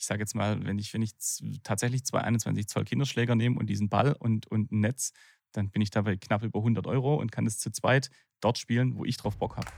[0.00, 1.12] ich sage jetzt mal, wenn ich, wenn ich
[1.62, 5.12] tatsächlich zwei 21 Zoll Kinderschläger nehme und diesen Ball und, und ein Netz,
[5.52, 8.08] dann bin ich dabei knapp über 100 Euro und kann es zu zweit
[8.40, 9.68] dort spielen, wo ich drauf Bock habe.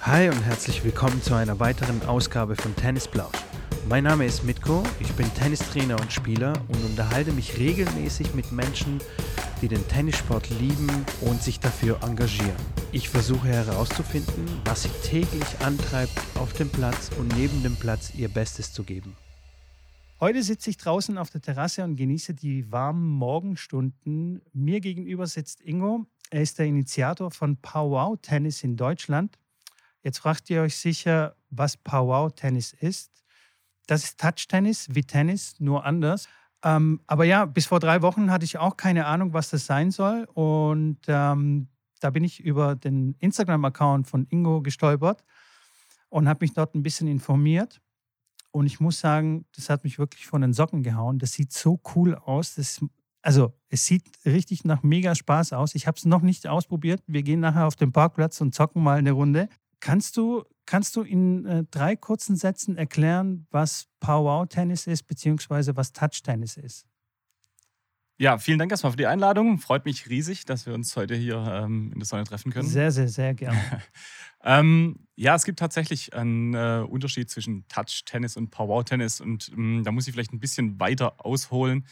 [0.00, 3.47] Hi und herzlich willkommen zu einer weiteren Ausgabe von Tennis Plausch.
[3.88, 9.00] Mein Name ist Mitko, ich bin Tennistrainer und Spieler und unterhalte mich regelmäßig mit Menschen,
[9.62, 10.90] die den Tennissport lieben
[11.22, 12.54] und sich dafür engagieren.
[12.92, 18.28] Ich versuche herauszufinden, was sie täglich antreibt, auf dem Platz und neben dem Platz ihr
[18.28, 19.16] Bestes zu geben.
[20.20, 24.42] Heute sitze ich draußen auf der Terrasse und genieße die warmen Morgenstunden.
[24.52, 26.04] Mir gegenüber sitzt Ingo.
[26.28, 29.38] Er ist der Initiator von Powwow Tennis in Deutschland
[30.02, 33.17] Jetzt fragt ihr euch sicher, was Powwow-Tennis ist.
[33.88, 36.28] Das ist Touch-Tennis wie Tennis, nur anders.
[36.62, 39.90] Ähm, aber ja, bis vor drei Wochen hatte ich auch keine Ahnung, was das sein
[39.90, 40.28] soll.
[40.34, 41.68] Und ähm,
[42.00, 45.24] da bin ich über den Instagram-Account von Ingo gestolpert
[46.10, 47.80] und habe mich dort ein bisschen informiert.
[48.50, 51.18] Und ich muss sagen, das hat mich wirklich von den Socken gehauen.
[51.18, 52.56] Das sieht so cool aus.
[52.56, 52.84] Das,
[53.22, 55.74] also, es sieht richtig nach mega Spaß aus.
[55.74, 57.02] Ich habe es noch nicht ausprobiert.
[57.06, 59.48] Wir gehen nachher auf den Parkplatz und zocken mal eine Runde.
[59.80, 65.92] Kannst du, kannst du in äh, drei kurzen Sätzen erklären, was Powwow-Tennis ist, beziehungsweise was
[65.92, 66.86] Touch-Tennis ist?
[68.20, 69.58] Ja, vielen Dank erstmal für die Einladung.
[69.58, 72.68] Freut mich riesig, dass wir uns heute hier ähm, in der Sonne treffen können.
[72.68, 73.60] Sehr, sehr, sehr gerne.
[74.42, 79.92] ähm, ja, es gibt tatsächlich einen äh, Unterschied zwischen Touch-Tennis und Powwow-Tennis und ähm, da
[79.92, 81.86] muss ich vielleicht ein bisschen weiter ausholen.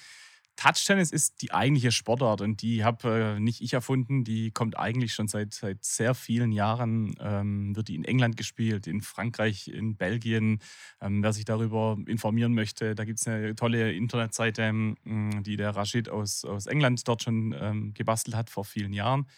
[0.56, 4.24] Touch-Tennis ist die eigentliche Sportart und die habe äh, nicht ich erfunden.
[4.24, 7.14] Die kommt eigentlich schon seit, seit sehr vielen Jahren.
[7.20, 10.60] Ähm, wird die in England gespielt, in Frankreich, in Belgien.
[11.00, 15.76] Ähm, wer sich darüber informieren möchte, da gibt es eine tolle Internetseite, ähm, die der
[15.76, 19.28] Rashid aus, aus England dort schon ähm, gebastelt hat vor vielen Jahren.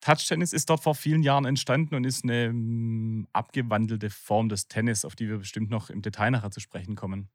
[0.00, 5.04] Touch-Tennis ist dort vor vielen Jahren entstanden und ist eine ähm, abgewandelte Form des Tennis,
[5.04, 7.30] auf die wir bestimmt noch im Detail nachher zu sprechen kommen.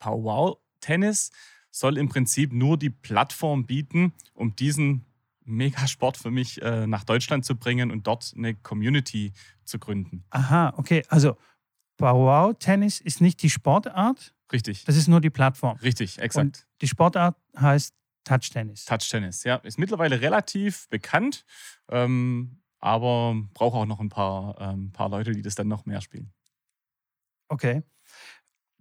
[0.00, 1.30] Powwow-Tennis
[1.74, 5.04] soll im Prinzip nur die Plattform bieten, um diesen
[5.44, 9.32] Megasport für mich äh, nach Deutschland zu bringen und dort eine Community
[9.64, 10.24] zu gründen.
[10.30, 11.02] Aha, okay.
[11.08, 11.36] Also
[11.98, 14.34] Wow Tennis ist nicht die Sportart.
[14.52, 14.84] Richtig.
[14.84, 15.76] Das ist nur die Plattform.
[15.78, 16.44] Richtig, exakt.
[16.44, 17.92] Und die Sportart heißt
[18.22, 18.84] Touch Tennis.
[18.84, 19.56] Touch Tennis, ja.
[19.56, 21.44] Ist mittlerweile relativ bekannt,
[21.88, 26.00] ähm, aber braucht auch noch ein paar, ähm, paar Leute, die das dann noch mehr
[26.00, 26.32] spielen.
[27.48, 27.82] Okay.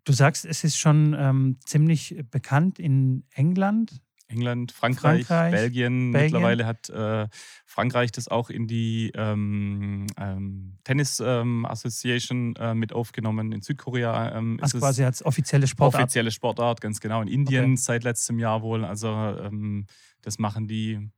[0.05, 4.01] Du sagst, es ist schon ähm, ziemlich bekannt in England.
[4.27, 6.11] England, Frankreich, Frankreich Belgien.
[6.11, 6.31] Belgien.
[6.31, 7.27] Mittlerweile hat äh,
[7.65, 13.51] Frankreich das auch in die ähm, ähm, Tennis ähm, Association äh, mit aufgenommen.
[13.51, 16.03] In Südkorea ähm, ist also quasi als offizielle Sportart.
[16.03, 17.21] Offizielle Sportart, ganz genau.
[17.21, 17.75] In Indien okay.
[17.77, 18.83] seit letztem Jahr wohl.
[18.85, 19.85] Also ähm,
[20.21, 21.11] das machen die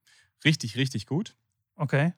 [0.44, 1.35] richtig, richtig gut.
[1.78, 2.13] Okay.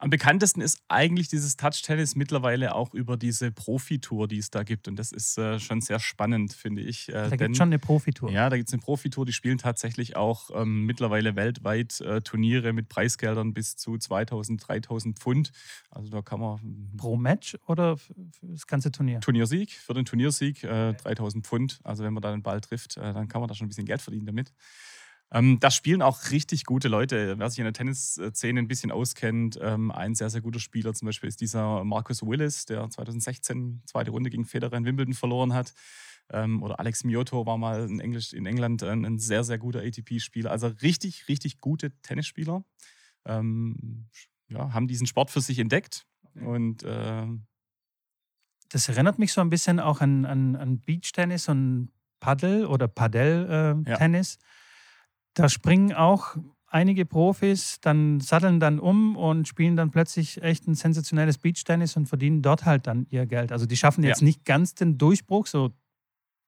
[0.00, 4.86] Am bekanntesten ist eigentlich dieses Touch-Tennis mittlerweile auch über diese Profitour, die es da gibt.
[4.86, 7.08] Und das ist äh, schon sehr spannend, finde ich.
[7.08, 8.30] Äh, da gibt es schon eine Profitour.
[8.30, 9.26] Ja, da gibt es eine Profitour.
[9.26, 15.18] Die spielen tatsächlich auch ähm, mittlerweile weltweit äh, Turniere mit Preisgeldern bis zu 2000, 3000
[15.18, 15.50] Pfund.
[15.90, 16.60] Also da kann man.
[16.96, 19.18] Pro Match oder für das ganze Turnier?
[19.18, 21.80] Turniersieg, für den Turniersieg äh, 3000 Pfund.
[21.82, 23.86] Also wenn man da den Ball trifft, äh, dann kann man da schon ein bisschen
[23.86, 24.52] Geld verdienen damit.
[25.30, 27.38] Ähm, da spielen auch richtig gute Leute.
[27.38, 31.06] Wer sich in der Tennisszene ein bisschen auskennt, ähm, ein sehr, sehr guter Spieler zum
[31.06, 35.74] Beispiel ist dieser Marcus Willis, der 2016 zweite Runde gegen Federer in Wimbledon verloren hat.
[36.30, 39.80] Ähm, oder Alex Mioto war mal in, Englisch, in England ein, ein sehr, sehr guter
[39.80, 40.50] ATP-Spieler.
[40.50, 42.64] Also richtig, richtig gute Tennisspieler.
[43.26, 44.08] Ähm,
[44.48, 46.06] ja, haben diesen Sport für sich entdeckt.
[46.34, 47.26] Und äh,
[48.70, 51.90] das erinnert mich so ein bisschen auch an, an, an Beach-Tennis und
[52.20, 54.36] Paddle oder Padel-Tennis.
[54.36, 54.48] Äh, ja
[55.38, 60.74] da springen auch einige Profis, dann satteln dann um und spielen dann plötzlich echt ein
[60.74, 63.52] sensationelles Beachtennis und verdienen dort halt dann ihr Geld.
[63.52, 64.26] Also die schaffen jetzt ja.
[64.26, 65.72] nicht ganz den Durchbruch, so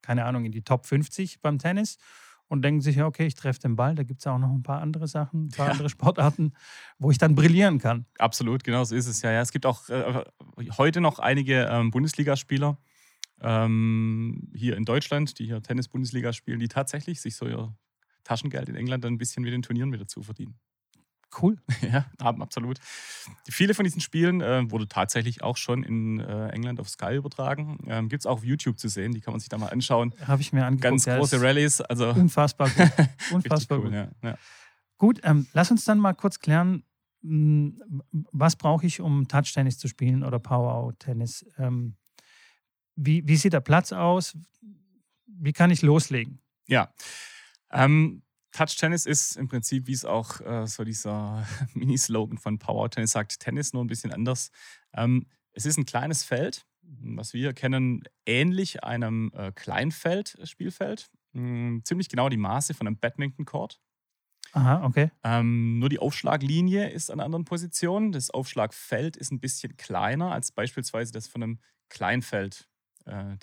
[0.03, 1.99] keine Ahnung, in die Top 50 beim Tennis
[2.49, 3.95] und denken sich, ja, okay, ich treffe den Ball.
[3.95, 5.72] Da gibt es auch noch ein paar andere Sachen, ein paar ja.
[5.72, 6.53] andere Sportarten,
[6.98, 8.07] wo ich dann brillieren kann.
[8.19, 9.31] Absolut, genau so ist es ja.
[9.31, 9.41] ja.
[9.41, 10.25] Es gibt auch äh,
[10.77, 12.77] heute noch einige ähm, Bundesligaspieler
[13.41, 17.72] ähm, hier in Deutschland, die hier Tennis-Bundesliga spielen, die tatsächlich sich so ihr
[18.25, 20.59] Taschengeld in England dann ein bisschen mit den Turnieren wieder zu verdienen.
[21.41, 21.59] Cool.
[21.83, 22.78] Ja, absolut.
[23.49, 27.78] Viele von diesen Spielen äh, wurde tatsächlich auch schon in äh, England auf Sky übertragen.
[27.87, 30.15] Ähm, Gibt es auch auf YouTube zu sehen, die kann man sich da mal anschauen.
[30.27, 31.05] Habe ich mir angeguckt.
[31.05, 31.81] Ganz große Rallyes.
[31.81, 32.91] Also unfassbar gut.
[33.33, 33.95] Unfassbar cool, gut.
[33.95, 34.39] Ja, ja.
[34.99, 36.84] Gut, ähm, lass uns dann mal kurz klären,
[37.23, 41.47] hm, was brauche ich, um Touch-Tennis zu spielen oder Power-Out-Tennis?
[41.59, 41.97] Ähm,
[42.97, 44.37] wie, wie sieht der Platz aus?
[45.27, 46.43] Wie kann ich loslegen?
[46.66, 46.93] Ja,
[47.72, 48.22] ähm,
[48.53, 53.13] Touch Tennis ist im Prinzip, wie es auch äh, so dieser Mini-Slogan von Power Tennis
[53.13, 54.51] sagt, Tennis nur ein bisschen anders.
[54.93, 61.11] Ähm, es ist ein kleines Feld, was wir kennen, ähnlich einem äh, Kleinfeld, Spielfeld.
[61.33, 63.81] Hm, ziemlich genau die Maße von einem Badminton-Court.
[64.53, 65.11] Aha, okay.
[65.23, 68.11] Ähm, nur die Aufschlaglinie ist an anderen Position.
[68.11, 72.69] Das Aufschlagfeld ist ein bisschen kleiner als beispielsweise das von einem Kleinfeld,
[73.07, 73.37] äh.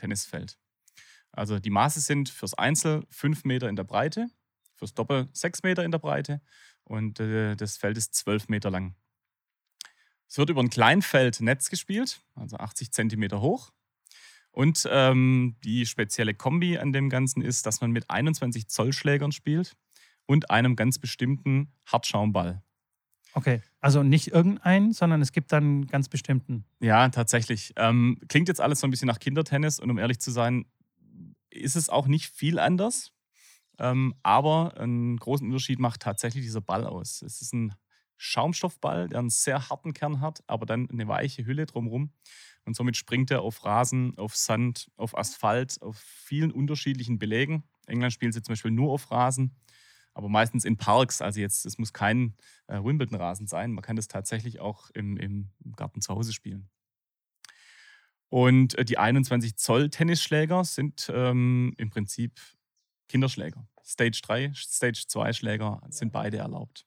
[1.32, 4.30] Also die Maße sind fürs Einzel 5 Meter in der Breite,
[4.76, 6.42] fürs Doppel 6 Meter in der Breite
[6.84, 8.96] und äh, das Feld ist 12 Meter lang.
[10.30, 13.72] Es wird über ein Kleinfeldnetz gespielt, also 80 Zentimeter hoch.
[14.52, 19.32] Und ähm, die spezielle Kombi an dem Ganzen ist, dass man mit 21 Zoll Schlägern
[19.32, 19.78] spielt
[20.26, 22.64] und einem ganz bestimmten Hartschaumball.
[23.34, 26.66] Okay, also nicht irgendeinen, sondern es gibt dann einen ganz bestimmten.
[26.80, 27.74] Ja, tatsächlich.
[27.76, 30.66] Ähm, klingt jetzt alles so ein bisschen nach Kindertennis und um ehrlich zu sein,
[31.58, 33.12] ist es auch nicht viel anders.
[33.80, 37.22] Ähm, aber einen großen Unterschied macht tatsächlich dieser Ball aus.
[37.22, 37.74] Es ist ein
[38.18, 42.12] Schaumstoffball, der einen sehr harten Kern hat, aber dann eine weiche Hülle drumherum.
[42.66, 47.64] Und somit springt er auf Rasen, auf Sand, auf Asphalt, auf vielen unterschiedlichen Belägen.
[47.86, 49.56] England spielt sie zum Beispiel nur auf Rasen,
[50.14, 51.22] aber meistens in Parks.
[51.22, 52.36] Also jetzt, es muss kein
[52.68, 53.72] äh, Wimbledon-Rasen sein.
[53.72, 56.70] Man kann das tatsächlich auch im, im Garten zu Hause spielen.
[58.30, 62.40] Und äh, die 21 Zoll Tennisschläger sind ähm, im Prinzip
[63.08, 63.68] Kinderschläger.
[63.86, 66.86] Stage 3, Stage 2 Schläger sind beide erlaubt.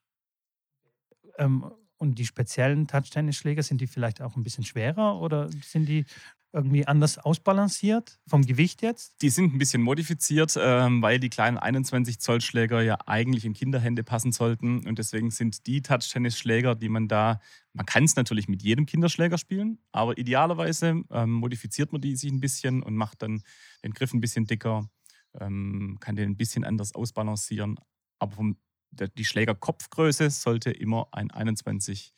[1.39, 6.07] Ähm, und die speziellen Touch-Tennisschläger, sind die vielleicht auch ein bisschen schwerer oder sind die
[6.53, 9.23] irgendwie anders ausbalanciert vom Gewicht jetzt?
[9.23, 13.53] Die sind ein bisschen modifiziert, ähm, weil die kleinen 21 Zoll Schläger ja eigentlich in
[13.53, 17.41] Kinderhände passen sollten und deswegen sind die Touch-Tennis-Schläger, die man da,
[17.73, 22.33] man kann es natürlich mit jedem Kinderschläger spielen, aber idealerweise ähm, modifiziert man die sich
[22.33, 23.43] ein bisschen und macht dann
[23.85, 24.89] den Griff ein bisschen dicker,
[25.39, 27.77] ähm, kann den ein bisschen anders ausbalancieren,
[28.19, 28.57] aber vom
[28.93, 32.13] die Schlägerkopfgröße sollte immer ein 21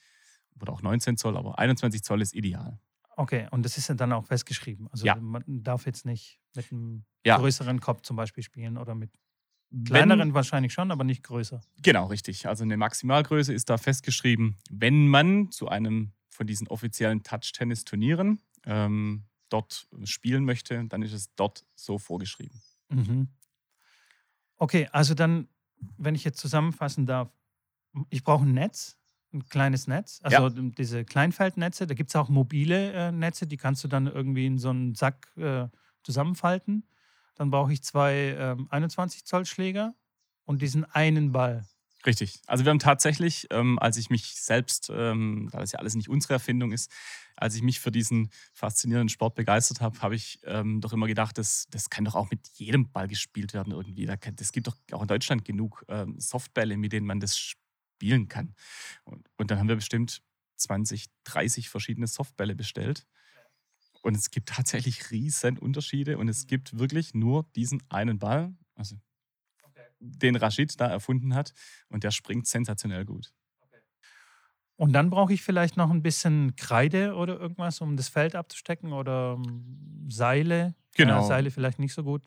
[0.61, 2.79] oder auch 19 Zoll, aber 21 Zoll ist ideal.
[3.17, 4.89] Okay, und das ist ja dann auch festgeschrieben.
[4.91, 5.17] Also ja.
[5.17, 7.37] man darf jetzt nicht mit einem ja.
[7.37, 9.11] größeren Kopf zum Beispiel spielen oder mit
[9.85, 11.61] kleineren Wenn, wahrscheinlich schon, aber nicht größer.
[11.83, 12.47] Genau, richtig.
[12.47, 14.57] Also eine Maximalgröße ist da festgeschrieben.
[14.71, 21.35] Wenn man zu einem von diesen offiziellen Touch-Tennis-Turnieren ähm, dort spielen möchte, dann ist es
[21.35, 22.61] dort so vorgeschrieben.
[22.89, 23.29] Mhm.
[24.57, 25.49] Okay, also dann
[25.99, 27.31] wenn ich jetzt zusammenfassen darf,
[28.11, 28.99] ich brauche ein Netz,
[29.33, 30.71] ein kleines Netz, also ja.
[30.77, 34.59] diese Kleinfeldnetze, da gibt es auch mobile äh, Netze, die kannst du dann irgendwie in
[34.59, 35.69] so einen Sack äh,
[36.03, 36.87] zusammenfalten.
[37.35, 39.95] Dann brauche ich zwei ähm, 21 Zoll Schläger
[40.45, 41.65] und diesen einen Ball.
[42.05, 42.41] Richtig.
[42.47, 46.09] Also wir haben tatsächlich, ähm, als ich mich selbst, ähm, da das ja alles nicht
[46.09, 46.91] unsere Erfindung ist,
[47.37, 51.39] als ich mich für diesen faszinierenden Sport begeistert habe, habe ich ähm, doch immer gedacht,
[51.39, 54.09] das, das kann doch auch mit jedem Ball gespielt werden irgendwie.
[54.41, 57.55] Es gibt doch auch in Deutschland genug ähm, Softbälle, mit denen man das
[58.03, 58.55] spielen kann.
[59.05, 60.23] Und, und dann haben wir bestimmt
[60.57, 63.07] 20, 30 verschiedene Softbälle bestellt.
[64.03, 68.53] Und es gibt tatsächlich riesen Unterschiede und es gibt wirklich nur diesen einen Ball.
[68.75, 68.97] Also
[70.01, 71.55] den Rashid da erfunden hat.
[71.89, 73.33] Und der springt sensationell gut.
[74.75, 78.93] Und dann brauche ich vielleicht noch ein bisschen Kreide oder irgendwas, um das Feld abzustecken
[78.93, 80.75] oder ähm, Seile.
[80.97, 81.21] Genau.
[81.21, 82.27] Ja, Seile vielleicht nicht so gut.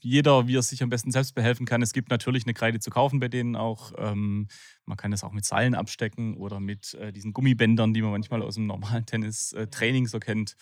[0.00, 1.82] Jeder, wie er sich am besten selbst behelfen kann.
[1.82, 3.92] Es gibt natürlich eine Kreide zu kaufen bei denen auch.
[3.98, 4.48] Ähm,
[4.84, 8.42] man kann das auch mit Seilen abstecken oder mit äh, diesen Gummibändern, die man manchmal
[8.42, 10.56] aus dem normalen Tennis-Training äh, so kennt.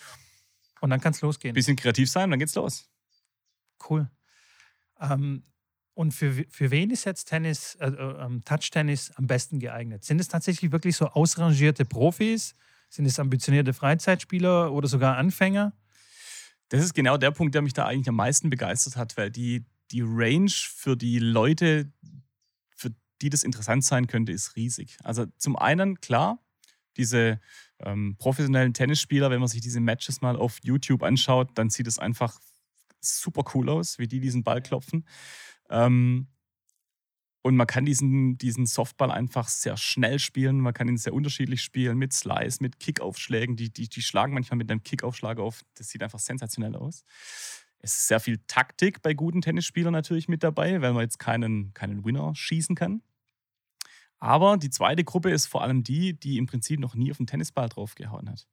[0.81, 1.53] Und dann kann es losgehen.
[1.53, 2.89] Bisschen kreativ sein, dann geht's los.
[3.89, 4.09] Cool.
[4.99, 5.43] Ähm,
[5.93, 10.03] und für, für wen ist jetzt Tennis, äh, äh, Touch-Tennis am besten geeignet?
[10.03, 12.53] Sind es tatsächlich wirklich so ausrangierte Profis?
[12.89, 15.73] Sind es ambitionierte Freizeitspieler oder sogar Anfänger?
[16.69, 19.65] Das ist genau der Punkt, der mich da eigentlich am meisten begeistert hat, weil die,
[19.91, 21.91] die Range für die Leute,
[22.75, 22.91] für
[23.21, 24.97] die das interessant sein könnte, ist riesig.
[25.03, 26.39] Also zum einen, klar,
[26.97, 27.39] diese
[27.79, 31.99] ähm, professionellen Tennisspieler, wenn man sich diese Matches mal auf YouTube anschaut, dann sieht es
[31.99, 32.39] einfach
[33.01, 35.05] super cool aus, wie die diesen Ball klopfen.
[35.69, 36.27] Ähm,
[37.45, 40.59] und man kann diesen, diesen Softball einfach sehr schnell spielen.
[40.59, 43.55] Man kann ihn sehr unterschiedlich spielen, mit Slice, mit Kickaufschlägen.
[43.55, 45.61] Die, die, die schlagen manchmal mit einem Kickaufschlag auf.
[45.75, 47.03] Das sieht einfach sensationell aus.
[47.77, 51.71] Es ist sehr viel Taktik bei guten Tennisspielern natürlich mit dabei, weil man jetzt keinen,
[51.75, 53.03] keinen Winner schießen kann.
[54.17, 57.27] Aber die zweite Gruppe ist vor allem die, die im Prinzip noch nie auf den
[57.27, 58.47] Tennisball draufgehauen hat.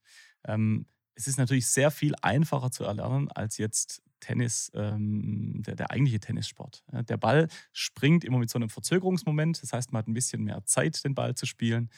[0.45, 0.85] Ähm,
[1.15, 6.21] es ist natürlich sehr viel einfacher zu erlernen als jetzt Tennis, ähm, der, der, eigentliche
[6.21, 6.85] Tennissport.
[6.91, 9.62] Der Ball springt immer mit so einem Verzögerungsmoment.
[9.62, 11.91] Das heißt, man hat ein bisschen mehr Zeit, den Ball zu spielen.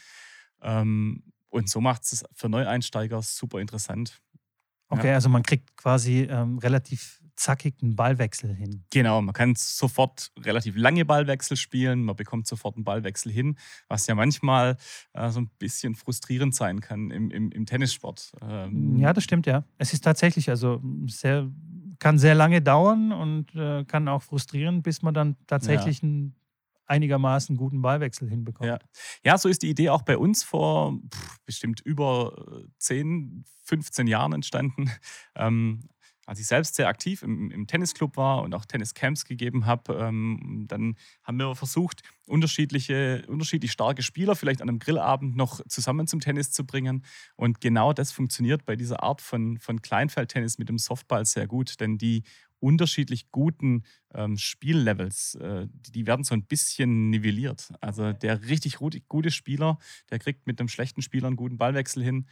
[0.62, 4.20] Ähm, und so macht es für Neueinsteiger super interessant.
[4.88, 5.14] Okay, ja.
[5.14, 8.84] also man kriegt quasi ähm, relativ zackig einen Ballwechsel hin.
[8.90, 14.06] Genau, man kann sofort relativ lange Ballwechsel spielen, man bekommt sofort einen Ballwechsel hin, was
[14.06, 14.76] ja manchmal
[15.12, 18.32] äh, so ein bisschen frustrierend sein kann im, im, im Tennissport.
[18.42, 19.64] Ähm ja, das stimmt, ja.
[19.78, 21.50] Es ist tatsächlich, also sehr,
[21.98, 26.08] kann sehr lange dauern und äh, kann auch frustrieren, bis man dann tatsächlich ja.
[26.08, 26.36] einen
[26.86, 28.68] einigermaßen guten Ballwechsel hinbekommt.
[28.68, 28.78] Ja.
[29.24, 34.32] ja, so ist die Idee auch bei uns vor pff, bestimmt über 10, 15 Jahren
[34.32, 34.90] entstanden.
[35.34, 35.88] Ähm,
[36.26, 40.64] als ich selbst sehr aktiv im, im Tennisclub war und auch Tenniscamps gegeben habe, ähm,
[40.68, 46.20] dann haben wir versucht, unterschiedliche, unterschiedlich starke Spieler vielleicht an einem Grillabend noch zusammen zum
[46.20, 47.04] Tennis zu bringen.
[47.36, 51.80] Und genau das funktioniert bei dieser Art von, von Kleinfeldtennis mit dem Softball sehr gut,
[51.80, 52.22] denn die
[52.64, 53.82] unterschiedlich guten
[54.14, 57.70] ähm, Spiellevels, äh, die, werden so ein bisschen nivelliert.
[57.82, 59.78] Also der richtig gute Spieler,
[60.10, 62.26] der kriegt mit einem schlechten Spieler einen guten Ballwechsel hin.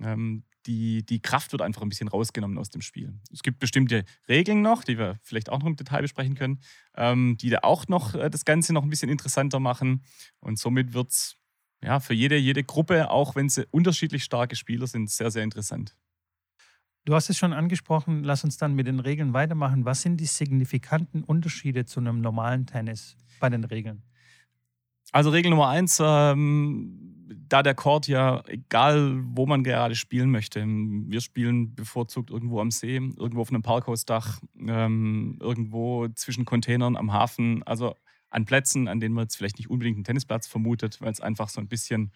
[0.00, 3.14] Ähm, die, die Kraft wird einfach ein bisschen rausgenommen aus dem Spiel.
[3.32, 6.60] Es gibt bestimmte Regeln noch, die wir vielleicht auch noch im Detail besprechen können,
[6.96, 10.02] ähm, die da auch noch äh, das Ganze noch ein bisschen interessanter machen.
[10.40, 11.36] Und somit wird es
[11.82, 15.94] ja, für jede, jede Gruppe, auch wenn sie unterschiedlich starke Spieler sind, sehr, sehr interessant.
[17.04, 19.84] Du hast es schon angesprochen, lass uns dann mit den Regeln weitermachen.
[19.84, 24.02] Was sind die signifikanten Unterschiede zu einem normalen Tennis bei den Regeln?
[25.12, 30.64] Also Regel Nummer eins, ähm, da der Court ja, egal wo man gerade spielen möchte,
[30.64, 37.12] wir spielen bevorzugt irgendwo am See, irgendwo auf einem Parkhausdach, ähm, irgendwo zwischen Containern am
[37.12, 37.94] Hafen, also
[38.30, 41.48] an Plätzen, an denen man jetzt vielleicht nicht unbedingt einen Tennisplatz vermutet, weil es einfach
[41.48, 42.12] so ein bisschen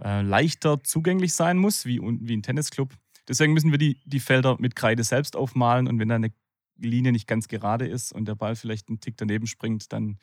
[0.00, 2.94] äh, leichter zugänglich sein muss, wie, wie ein Tennisclub.
[3.28, 6.32] Deswegen müssen wir die, die Felder mit Kreide selbst aufmalen und wenn da eine
[6.76, 10.18] Linie nicht ganz gerade ist und der Ball vielleicht einen Tick daneben springt, dann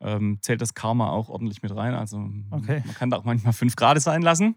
[0.00, 1.94] ähm, zählt das Karma auch ordentlich mit rein.
[1.94, 2.18] Also
[2.50, 2.82] okay.
[2.84, 4.56] man kann da auch manchmal fünf Grad sein lassen.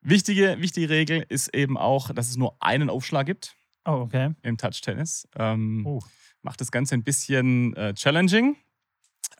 [0.00, 4.34] Wichtige, wichtige Regel ist eben auch, dass es nur einen Aufschlag gibt oh, okay.
[4.42, 5.28] im Touch-Tennis.
[5.36, 6.00] Ähm, oh.
[6.42, 8.56] Macht das Ganze ein bisschen äh, challenging.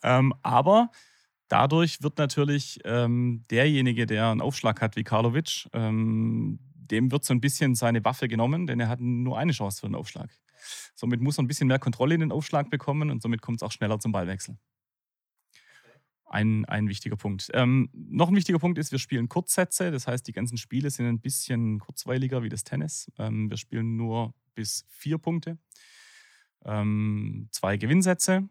[0.03, 0.89] Ähm, aber
[1.47, 7.33] dadurch wird natürlich ähm, derjenige, der einen Aufschlag hat wie Karlovic, ähm, dem wird so
[7.33, 10.29] ein bisschen seine Waffe genommen, denn er hat nur eine Chance für den Aufschlag.
[10.95, 13.63] Somit muss er ein bisschen mehr Kontrolle in den Aufschlag bekommen und somit kommt es
[13.63, 14.57] auch schneller zum Ballwechsel.
[16.29, 17.49] Ein, ein wichtiger Punkt.
[17.53, 19.91] Ähm, noch ein wichtiger Punkt ist, wir spielen Kurzsätze.
[19.91, 23.09] Das heißt, die ganzen Spiele sind ein bisschen kurzweiliger wie das Tennis.
[23.17, 25.57] Ähm, wir spielen nur bis vier Punkte.
[26.65, 28.49] Ähm, zwei Gewinnsätze.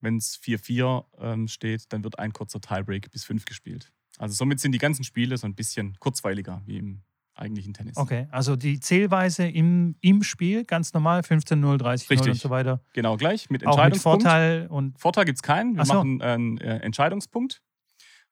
[0.00, 3.92] Wenn es 4-4 ähm, steht, dann wird ein kurzer Tiebreak bis fünf gespielt.
[4.18, 7.02] Also somit sind die ganzen Spiele so ein bisschen kurzweiliger wie im
[7.34, 7.96] eigentlichen Tennis.
[7.96, 12.80] Okay, also die Zählweise im, im Spiel ganz normal 15-0, 30-0 und so weiter.
[12.92, 14.22] Genau, gleich mit Entscheidungspunkt.
[14.22, 15.76] Mit Vorteil und Vorteil gibt es keinen.
[15.76, 15.94] Wir so.
[15.94, 17.62] machen einen äh, Entscheidungspunkt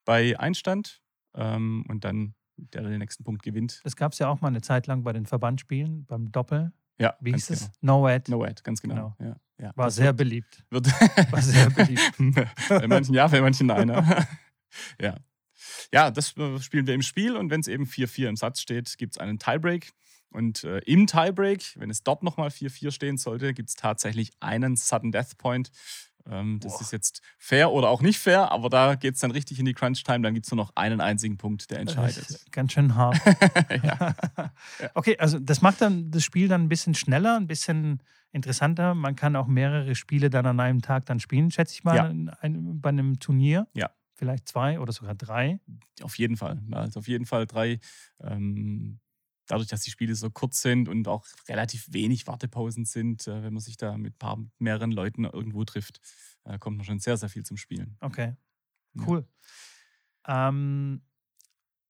[0.04, 1.00] bei Einstand
[1.34, 3.80] ähm, und dann der, der den nächsten Punkt gewinnt.
[3.84, 6.72] Das gab es ja auch mal eine Zeit lang bei den Verbandsspielen, beim Doppel.
[6.98, 7.70] Ja, wie hieß es?
[7.80, 8.00] Genau.
[8.00, 8.30] No Ad.
[8.30, 9.14] No Ad, ganz genau.
[9.18, 9.30] genau.
[9.58, 9.72] Ja, ja.
[9.74, 10.64] War sehr wird, beliebt.
[10.70, 10.86] Wird
[11.32, 12.12] War sehr beliebt.
[12.68, 13.88] bei manchen ja, bei manchen nein.
[15.00, 15.16] ja
[15.92, 18.96] ja, das äh, spielen wir im Spiel und wenn es eben 4-4 im Satz steht,
[18.98, 19.92] gibt es einen Tiebreak.
[20.30, 24.76] Und äh, im Tiebreak, wenn es dort nochmal 4-4 stehen sollte, gibt es tatsächlich einen
[24.76, 25.70] Sudden Death Point.
[26.26, 26.80] Ähm, das Boah.
[26.82, 29.74] ist jetzt fair oder auch nicht fair, aber da geht es dann richtig in die
[29.74, 30.20] Crunch-Time.
[30.20, 32.44] Dann gibt es nur noch einen einzigen Punkt, der entscheidet.
[32.50, 33.20] ganz schön hart.
[33.82, 34.14] ja.
[34.94, 38.94] Okay, also das macht dann das Spiel dann ein bisschen schneller, ein bisschen interessanter.
[38.94, 42.10] Man kann auch mehrere Spiele dann an einem Tag dann spielen, schätze ich mal, ja.
[42.42, 43.66] bei einem Turnier.
[43.74, 43.90] Ja,
[44.22, 45.58] vielleicht zwei oder sogar drei?
[46.00, 46.62] Auf jeden Fall.
[46.70, 47.80] Also auf jeden Fall drei.
[48.20, 49.00] Ähm,
[49.48, 53.52] dadurch, dass die Spiele so kurz sind und auch relativ wenig Wartepausen sind, äh, wenn
[53.52, 55.98] man sich da mit paar, mehreren Leuten irgendwo trifft,
[56.44, 57.96] äh, kommt man schon sehr, sehr viel zum Spielen.
[57.98, 58.36] Okay.
[59.04, 59.26] Cool.
[60.28, 60.50] Ja.
[60.50, 61.02] Ähm,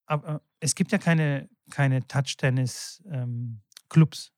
[0.06, 4.26] aber es gibt ja keine, keine Touch-Tennis-Clubs.
[4.26, 4.32] Ähm,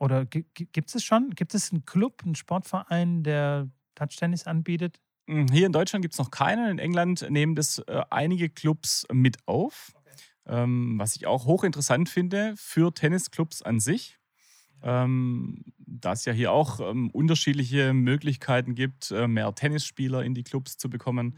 [0.00, 1.30] oder gibt es schon?
[1.30, 5.00] Gibt es einen Club, einen Sportverein, der Touch-Tennis anbietet?
[5.26, 6.70] Hm, hier in Deutschland gibt es noch keinen.
[6.70, 9.92] In England nehmen das äh, einige Clubs mit auf.
[9.94, 10.10] Okay.
[10.46, 14.18] Ähm, was ich auch hochinteressant finde für Tennisclubs an sich.
[14.82, 20.44] Ähm, da es ja hier auch ähm, unterschiedliche Möglichkeiten gibt, äh, mehr Tennisspieler in die
[20.44, 21.36] Clubs zu bekommen.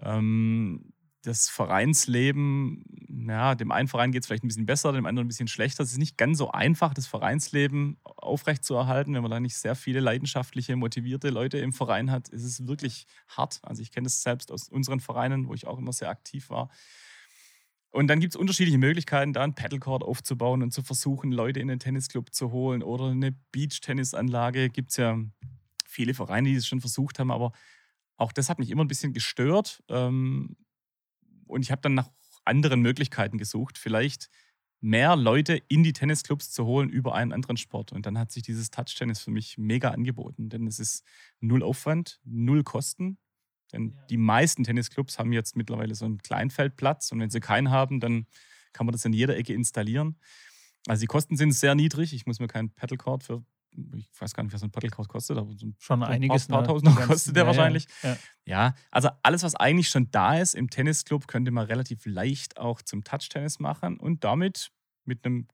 [0.00, 0.92] Mhm.
[1.22, 2.84] Das Vereinsleben,
[3.28, 5.84] ja, dem einen Verein geht es vielleicht ein bisschen besser, dem anderen ein bisschen schlechter.
[5.84, 10.00] Es ist nicht ganz so einfach, das Vereinsleben aufrechtzuerhalten, wenn man da nicht sehr viele
[10.00, 12.28] leidenschaftliche, motivierte Leute im Verein hat.
[12.28, 13.60] Ist es wirklich hart.
[13.62, 16.70] Also ich kenne das selbst aus unseren Vereinen, wo ich auch immer sehr aktiv war.
[17.92, 21.68] Und dann gibt es unterschiedliche Möglichkeiten, da ein Paddlecourt aufzubauen und zu versuchen, Leute in
[21.68, 24.70] den Tennisclub zu holen oder eine Beach-Tennisanlage.
[24.70, 25.18] Gibt es ja
[25.86, 27.52] viele Vereine, die es schon versucht haben, aber
[28.16, 29.82] auch das hat mich immer ein bisschen gestört.
[29.88, 30.56] Ähm,
[31.52, 32.10] und ich habe dann nach
[32.44, 33.78] anderen Möglichkeiten gesucht.
[33.78, 34.28] Vielleicht
[34.80, 37.92] mehr Leute in die Tennisclubs zu holen über einen anderen Sport.
[37.92, 41.04] Und dann hat sich dieses Touch-Tennis für mich mega angeboten, denn es ist
[41.40, 43.18] null Aufwand, null Kosten.
[43.72, 48.00] Denn die meisten Tennisclubs haben jetzt mittlerweile so einen Kleinfeldplatz und wenn sie keinen haben,
[48.00, 48.26] dann
[48.72, 50.18] kann man das in jeder Ecke installieren.
[50.88, 52.12] Also die Kosten sind sehr niedrig.
[52.12, 53.44] Ich muss mir keinen Paddlecord für,
[53.94, 56.48] ich weiß gar nicht, was so ein Paddlecord kostet, aber so ein schon einiges.
[56.48, 57.86] Ein paar, paar tausend kostet der ja, wahrscheinlich.
[58.02, 58.16] Ja.
[58.44, 62.82] ja, also alles, was eigentlich schon da ist im Tennisclub, könnte man relativ leicht auch
[62.82, 64.72] zum Touch-Tennis machen und damit
[65.04, 65.48] mit einem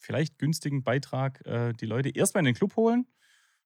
[0.00, 3.06] vielleicht günstigen Beitrag äh, die Leute erstmal in den Club holen,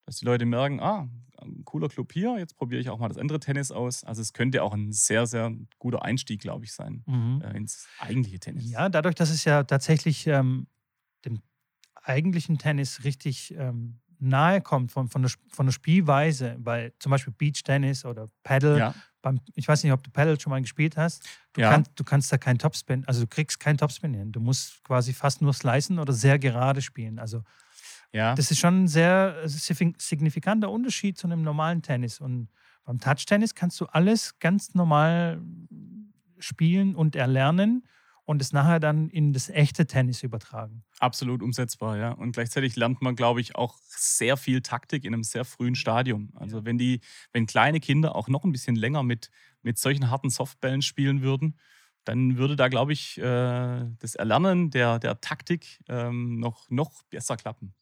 [0.06, 1.08] dass die Leute merken, ah,
[1.40, 4.04] ein cooler Club hier, jetzt probiere ich auch mal das andere Tennis aus.
[4.04, 7.42] Also es könnte auch ein sehr, sehr guter Einstieg, glaube ich, sein mhm.
[7.42, 8.70] äh, ins eigentliche Tennis.
[8.70, 10.66] Ja, dadurch, dass es ja tatsächlich ähm,
[12.08, 17.32] eigentlichen Tennis richtig ähm, nahe kommt von, von, der, von der Spielweise, weil zum Beispiel
[17.32, 18.94] Beach-Tennis oder Paddle, ja.
[19.22, 21.70] beim, ich weiß nicht, ob du Paddle schon mal gespielt hast, du, ja.
[21.70, 24.32] kannst, du kannst da keinen Topspin, also du kriegst keinen Topspin hin.
[24.32, 27.18] Du musst quasi fast nur slicen oder sehr gerade spielen.
[27.18, 27.42] Also
[28.12, 28.34] ja.
[28.34, 32.20] das ist schon ein sehr signifikanter Unterschied zu einem normalen Tennis.
[32.20, 32.48] Und
[32.84, 35.40] beim Touch-Tennis kannst du alles ganz normal
[36.38, 37.84] spielen und erlernen
[38.28, 40.84] und es nachher dann in das echte Tennis übertragen.
[40.98, 42.12] Absolut umsetzbar, ja.
[42.12, 46.30] Und gleichzeitig lernt man, glaube ich, auch sehr viel Taktik in einem sehr frühen Stadium.
[46.34, 47.00] Also wenn die,
[47.32, 49.30] wenn kleine Kinder auch noch ein bisschen länger mit,
[49.62, 51.58] mit solchen harten Softbällen spielen würden,
[52.04, 53.22] dann würde da, glaube ich, äh,
[53.98, 57.72] das Erlernen der, der Taktik ähm, noch, noch besser klappen.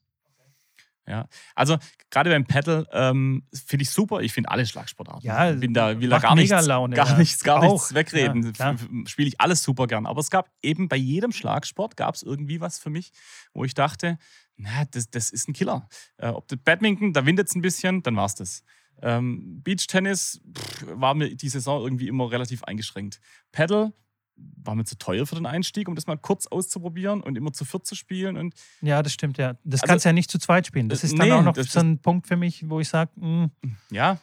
[1.09, 1.79] Ja, also
[2.11, 4.21] gerade beim Paddle ähm, finde ich super.
[4.23, 5.25] Ich finde alle Schlagsportarten.
[5.25, 7.19] Ja, bin da will da gar nichts, Laune, gar, ja.
[7.19, 8.53] nichts, gar nichts wegreden.
[8.59, 8.75] Ja,
[9.07, 10.07] Spiele ich alles super gern.
[10.07, 13.13] Aber es gab eben bei jedem Schlagsport gab es irgendwie was für mich,
[13.53, 14.19] wo ich dachte,
[14.57, 15.89] na, das, das ist ein Killer.
[16.17, 18.65] Äh, ob das Badminton, da windet es ein bisschen, dann war es das.
[19.03, 20.41] Ähm, Beach-Tennis
[20.87, 23.21] war mir die Saison irgendwie immer relativ eingeschränkt.
[23.53, 23.93] Paddle
[24.37, 27.65] war mir zu teuer für den Einstieg, um das mal kurz auszuprobieren und immer zu
[27.65, 28.37] viert zu spielen.
[28.37, 29.57] Und ja, das stimmt, ja.
[29.65, 30.89] Das also, kannst du ja nicht zu zweit spielen.
[30.89, 33.11] Das ist dann nee, auch noch das, so ein Punkt für mich, wo ich sage,
[33.19, 33.51] hm.
[33.91, 34.21] ja.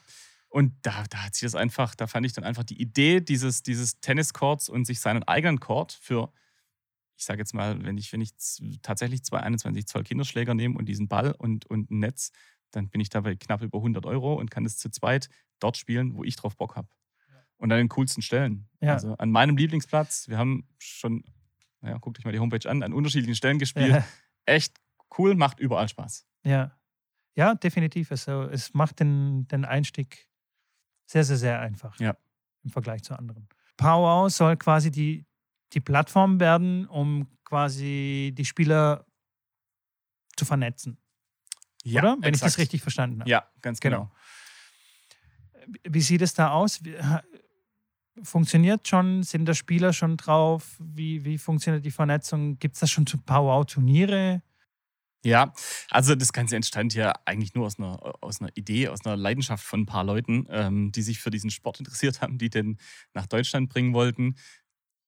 [0.49, 3.63] Und da, da hat sich das einfach, da fand ich dann einfach die Idee dieses,
[3.63, 6.31] dieses Tenniscourts und sich seinen eigenen Court für,
[7.17, 8.33] ich sage jetzt mal, wenn ich, wenn ich
[8.83, 12.31] tatsächlich zwei 21 Zoll Kinderschläger nehme und diesen Ball und, und ein Netz,
[12.69, 15.27] dann bin ich dabei knapp über 100 Euro und kann das zu zweit
[15.59, 16.87] dort spielen, wo ich drauf Bock habe
[17.57, 18.67] und an den coolsten Stellen.
[18.81, 18.93] Ja.
[18.93, 21.23] Also an meinem Lieblingsplatz, wir haben schon,
[21.81, 23.91] naja, guckt euch mal die Homepage an, an unterschiedlichen Stellen gespielt.
[23.91, 24.05] Ja.
[24.45, 24.79] Echt
[25.17, 26.25] cool, macht überall Spaß.
[26.43, 26.77] Ja,
[27.35, 28.11] ja, definitiv.
[28.11, 30.27] Also, es macht den, den Einstieg
[31.05, 32.15] sehr, sehr, sehr einfach ja.
[32.63, 33.47] im Vergleich zu anderen.
[33.77, 35.25] Power soll quasi die,
[35.73, 39.05] die Plattform werden, um quasi die Spieler
[40.35, 40.97] zu vernetzen.
[41.83, 42.11] Ja, Oder?
[42.21, 42.35] Wenn exakt.
[42.35, 43.29] ich das richtig verstanden habe.
[43.29, 44.11] Ja, ganz genau.
[45.65, 45.77] genau.
[45.89, 46.81] Wie sieht es da aus?
[48.21, 49.23] Funktioniert schon?
[49.23, 50.77] Sind da Spieler schon drauf?
[50.79, 52.59] Wie, wie funktioniert die Vernetzung?
[52.59, 54.41] Gibt es da schon Power-Turniere?
[55.25, 55.53] Ja,
[55.89, 59.63] also das Ganze entstand ja eigentlich nur aus einer, aus einer Idee, aus einer Leidenschaft
[59.63, 62.77] von ein paar Leuten, ähm, die sich für diesen Sport interessiert haben, die den
[63.13, 64.35] nach Deutschland bringen wollten,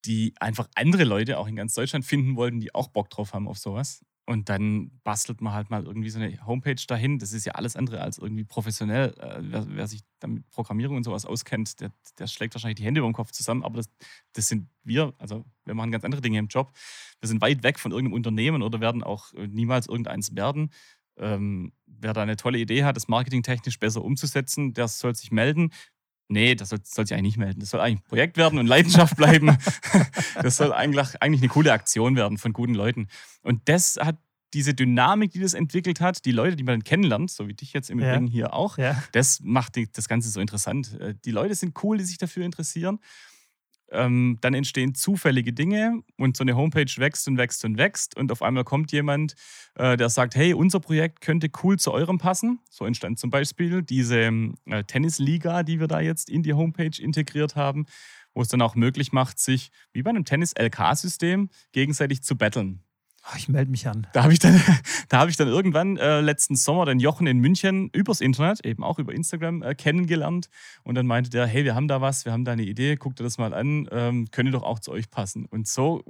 [0.06, 3.48] die einfach andere Leute auch in ganz Deutschland finden wollten, die auch Bock drauf haben
[3.50, 4.06] auf sowas.
[4.28, 7.20] Und dann bastelt man halt mal irgendwie so eine Homepage dahin.
[7.20, 9.14] Das ist ja alles andere als irgendwie professionell.
[9.20, 13.00] Äh, wer, wer, sich damit Programmierung und sowas auskennt, der, der, schlägt wahrscheinlich die Hände
[13.00, 13.64] über den Kopf zusammen.
[13.64, 13.88] Aber das,
[14.34, 15.14] das sind wir.
[15.20, 16.72] Also wir machen ganz andere Dinge im Job.
[17.20, 20.72] Wir sind weit weg von irgendeinem Unternehmen oder werden auch äh, niemals irgendeins werden.
[21.18, 25.70] Ähm, wer da eine tolle Idee hat, das marketingtechnisch besser umzusetzen, der soll sich melden.
[26.28, 27.60] Nee, das soll, soll, sich eigentlich nicht melden.
[27.60, 29.58] Das soll eigentlich ein Projekt werden und Leidenschaft bleiben.
[30.42, 33.08] das soll eigentlich, eigentlich eine coole Aktion werden von guten Leuten.
[33.44, 34.18] Und das hat
[34.54, 37.74] diese Dynamik, die das entwickelt hat, die Leute, die man dann kennenlernt, so wie dich
[37.74, 38.12] jetzt im ja.
[38.12, 39.04] Übrigen hier auch, ja.
[39.12, 40.98] das macht das Ganze so interessant.
[41.00, 43.00] Äh, die Leute sind cool, die sich dafür interessieren.
[43.92, 48.32] Ähm, dann entstehen zufällige Dinge und so eine Homepage wächst und wächst und wächst und
[48.32, 49.36] auf einmal kommt jemand,
[49.76, 52.60] äh, der sagt, hey, unser Projekt könnte cool zu eurem passen.
[52.70, 57.56] So entstand zum Beispiel diese äh, Tennisliga, die wir da jetzt in die Homepage integriert
[57.56, 57.86] haben,
[58.34, 62.85] wo es dann auch möglich macht, sich wie bei einem Tennis-LK-System gegenseitig zu battlen.
[63.28, 64.06] Oh, ich melde mich an.
[64.14, 64.62] Da habe ich, dann,
[65.12, 69.00] hab ich dann irgendwann äh, letzten Sommer den Jochen in München übers Internet, eben auch
[69.00, 70.50] über Instagram, äh, kennengelernt.
[70.84, 73.20] Und dann meinte der, hey, wir haben da was, wir haben da eine Idee, guckt
[73.20, 75.46] dir das mal an, ähm, könnte doch auch zu euch passen.
[75.48, 76.04] Und so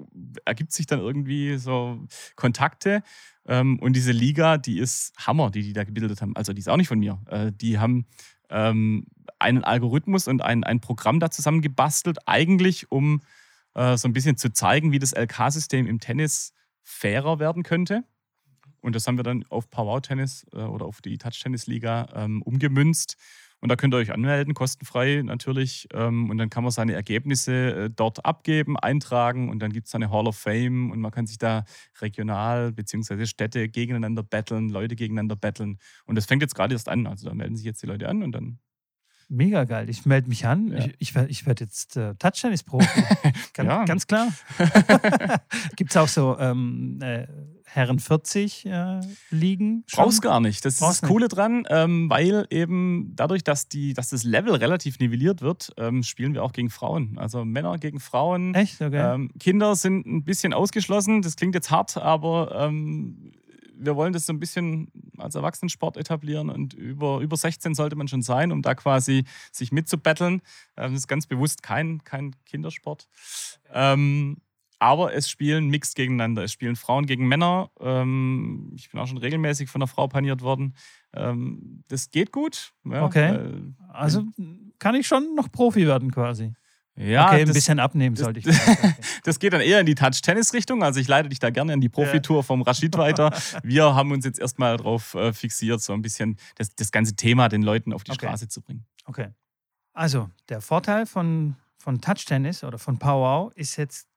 [0.44, 3.02] ergibt sich dann irgendwie so Kontakte.
[3.48, 6.36] Ähm, und diese Liga, die ist Hammer, die die da gebildet haben.
[6.36, 7.22] Also die ist auch nicht von mir.
[7.28, 8.08] Äh, die haben
[8.50, 9.06] ähm,
[9.40, 13.22] einen Algorithmus und ein, ein Programm da zusammengebastelt, eigentlich um
[13.74, 16.52] äh, so ein bisschen zu zeigen, wie das LK-System im Tennis
[16.86, 18.04] fairer werden könnte.
[18.80, 22.08] Und das haben wir dann auf Power Tennis äh, oder auf die Touch Tennis Liga
[22.14, 23.18] ähm, umgemünzt.
[23.60, 25.88] Und da könnt ihr euch anmelden, kostenfrei natürlich.
[25.92, 29.96] Ähm, und dann kann man seine Ergebnisse äh, dort abgeben, eintragen und dann gibt es
[29.96, 31.66] eine Hall of Fame und man kann sich da
[32.00, 33.26] regional bzw.
[33.26, 35.80] Städte gegeneinander battlen, Leute gegeneinander battlen.
[36.06, 37.08] Und das fängt jetzt gerade erst an.
[37.08, 38.60] Also da melden sich jetzt die Leute an und dann
[39.28, 39.90] Mega geil.
[39.90, 40.72] Ich melde mich an.
[40.72, 40.78] Ja.
[40.80, 42.88] Ich, ich werde ich werd jetzt äh, Touchtennis-Profi.
[43.54, 43.86] ganz, ja.
[43.86, 44.28] ganz klar.
[45.76, 47.28] Gibt es auch so ähm, äh,
[47.66, 49.02] Herren 40 äh?
[49.32, 49.84] Schon?
[49.92, 50.64] Brauchst gar nicht.
[50.64, 54.56] Das Brauchst ist das Coole dran, ähm, weil eben dadurch, dass, die, dass das Level
[54.56, 57.18] relativ nivelliert wird, ähm, spielen wir auch gegen Frauen.
[57.18, 58.54] Also Männer gegen Frauen.
[58.54, 58.80] Echt?
[58.80, 59.16] Okay.
[59.16, 61.22] Ähm, Kinder sind ein bisschen ausgeschlossen.
[61.22, 63.34] Das klingt jetzt hart, aber ähm,
[63.78, 68.08] wir wollen das so ein bisschen als Erwachsenensport etablieren und über, über 16 sollte man
[68.08, 70.42] schon sein, um da quasi sich mitzubetteln.
[70.78, 73.08] Ähm, das ist ganz bewusst kein, kein Kindersport.
[73.72, 74.38] Ähm,
[74.80, 76.44] aber es spielen mixed gegeneinander.
[76.44, 77.72] Es spielen Frauen gegen Männer.
[77.80, 80.76] Ähm, ich bin auch schon regelmäßig von einer Frau paniert worden.
[81.14, 82.74] Ähm, das geht gut.
[82.84, 83.36] Ja, okay.
[83.36, 84.24] Äh, also
[84.80, 86.54] kann ich schon noch Profi werden quasi.
[86.98, 88.46] Ja, okay, ein bisschen abnehmen sollte ich.
[89.24, 90.84] Das geht dann eher in die Touch-Tennis-Richtung.
[90.84, 93.34] Also ich leite dich da gerne in die Profitour vom Rashid weiter.
[93.64, 97.50] Wir haben uns jetzt erstmal darauf äh, fixiert, so ein bisschen das, das ganze Thema
[97.50, 98.28] den Leuten auf die okay.
[98.28, 98.86] Straße zu bringen.
[99.06, 99.30] Okay.
[99.94, 104.08] Also der Vorteil von, von Touch-Tennis oder von Powwow ist jetzt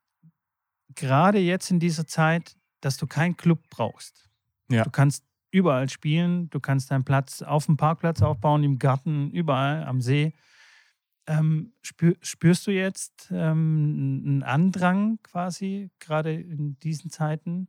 [0.94, 4.28] gerade jetzt in dieser Zeit, dass du keinen Club brauchst.
[4.70, 4.84] Ja.
[4.84, 9.84] Du kannst überall spielen, du kannst deinen Platz auf dem Parkplatz aufbauen, im Garten, überall,
[9.84, 10.34] am See.
[11.28, 17.68] Ähm, spür, spürst du jetzt ähm, einen Andrang quasi, gerade in diesen Zeiten?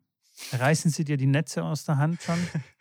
[0.54, 2.40] Reißen sie dir die Netze aus der Hand schon?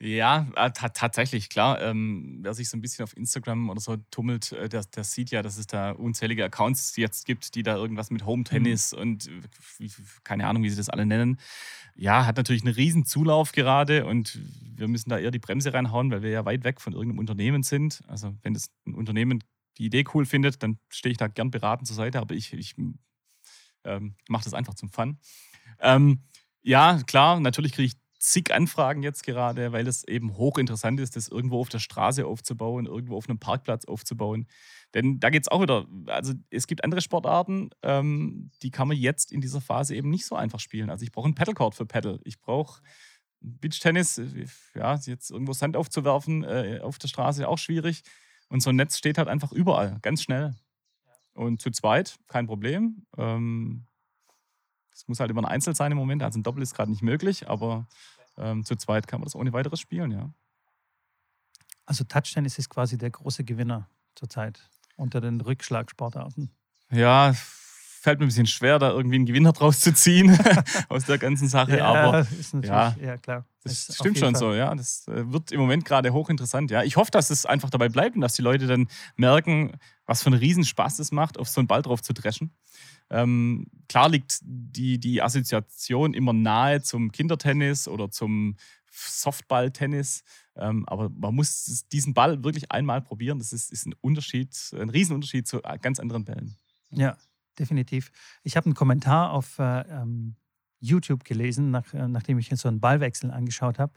[0.00, 1.80] Ja, äh, tatsächlich, klar.
[1.80, 5.30] Ähm, wer sich so ein bisschen auf Instagram oder so tummelt, äh, der, der, sieht
[5.30, 8.98] ja, dass es da unzählige Accounts jetzt gibt, die da irgendwas mit Home Tennis mhm.
[8.98, 9.30] und
[10.24, 11.38] keine Ahnung, wie sie das alle nennen.
[11.96, 14.38] Ja, hat natürlich einen riesen Zulauf gerade und
[14.76, 17.62] wir müssen da eher die Bremse reinhauen, weil wir ja weit weg von irgendeinem Unternehmen
[17.62, 18.02] sind.
[18.08, 19.42] Also wenn das ein Unternehmen
[19.78, 22.74] die Idee cool findet, dann stehe ich da gern beraten zur Seite, aber ich, ich
[23.84, 25.18] ähm, mache das einfach zum Fun.
[25.80, 26.22] Ähm,
[26.62, 31.28] ja, klar, natürlich kriege ich zig Anfragen jetzt gerade, weil es eben hochinteressant ist, das
[31.28, 34.46] irgendwo auf der Straße aufzubauen, irgendwo auf einem Parkplatz aufzubauen.
[34.94, 38.96] Denn da geht es auch wieder, also es gibt andere Sportarten, ähm, die kann man
[38.96, 40.88] jetzt in dieser Phase eben nicht so einfach spielen.
[40.88, 42.18] Also ich brauche einen Paddlecourt für Paddle.
[42.24, 42.80] Ich brauche
[43.40, 44.20] Beachtennis,
[44.74, 48.02] ja, jetzt irgendwo Sand aufzuwerfen äh, auf der Straße auch schwierig.
[48.54, 50.54] Und so ein Netz steht halt einfach überall, ganz schnell.
[51.32, 53.04] Und zu zweit, kein Problem.
[53.18, 53.84] Ähm,
[54.92, 57.02] es muss halt immer ein Einzel sein im Moment, also ein Doppel ist gerade nicht
[57.02, 57.88] möglich, aber
[58.36, 60.30] ähm, zu zweit kann man das ohne weiteres spielen, ja.
[61.84, 66.52] Also Touchtennis ist quasi der große Gewinner zurzeit unter den Rückschlagsportarten.
[66.92, 67.34] Ja,
[68.04, 70.38] fällt mir ein bisschen schwer, da irgendwie einen Gewinner draus zu ziehen
[70.90, 71.78] aus der ganzen Sache.
[71.78, 73.46] Ja, aber ist natürlich, ja, ja klar.
[73.62, 74.40] Das ist stimmt schon Fall.
[74.40, 74.74] so, ja.
[74.74, 76.70] Das äh, wird im Moment gerade hochinteressant.
[76.70, 76.82] Ja.
[76.82, 80.26] Ich hoffe, dass es einfach dabei bleibt und dass die Leute dann merken, was für
[80.26, 82.52] einen Riesenspaß es macht, auf so einen Ball drauf zu dreschen.
[83.08, 88.56] Ähm, klar liegt die, die Assoziation immer nahe zum Kindertennis oder zum
[88.90, 90.24] Softballtennis.
[90.56, 93.38] Ähm, aber man muss diesen Ball wirklich einmal probieren.
[93.38, 96.54] Das ist, ist ein Unterschied, ein Riesenunterschied zu ganz anderen Bällen.
[96.90, 97.16] Ja,
[97.58, 98.10] definitiv.
[98.42, 100.36] Ich habe einen Kommentar auf äh, ähm,
[100.80, 103.92] YouTube gelesen, nach, äh, nachdem ich so einen Ballwechsel angeschaut habe.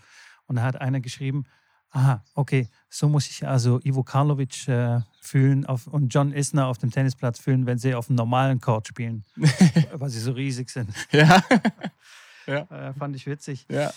[0.46, 1.46] Und da hat einer geschrieben,
[1.92, 6.78] aha, okay, so muss ich also Ivo Karlovic äh, fühlen auf, und John Isner auf
[6.78, 9.26] dem Tennisplatz fühlen, wenn sie auf einem normalen Court spielen,
[9.94, 10.90] weil sie so riesig sind.
[11.12, 11.42] Ja.
[12.48, 12.62] ja.
[12.70, 13.66] Äh, fand ich witzig.
[13.70, 13.92] Ja.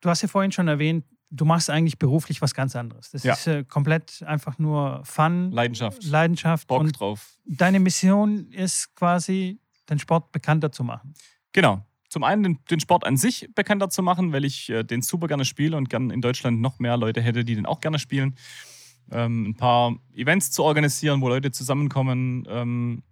[0.00, 1.04] Du hast ja vorhin schon erwähnt,
[1.36, 3.10] du machst eigentlich beruflich was ganz anderes.
[3.10, 3.34] Das ja.
[3.34, 5.50] ist äh, komplett einfach nur Fun.
[5.52, 6.04] Leidenschaft.
[6.04, 6.66] Leidenschaft.
[6.66, 7.38] Bock und drauf.
[7.44, 11.14] Deine Mission ist quasi, den Sport bekannter zu machen.
[11.52, 11.84] Genau.
[12.08, 15.26] Zum einen den, den Sport an sich bekannter zu machen, weil ich äh, den super
[15.26, 18.36] gerne spiele und gern in Deutschland noch mehr Leute hätte, die den auch gerne spielen.
[19.10, 23.02] Ähm, ein paar Events zu organisieren, wo Leute zusammenkommen, ähm,